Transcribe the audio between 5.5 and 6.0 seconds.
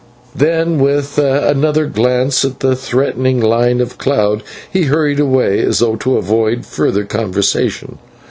as though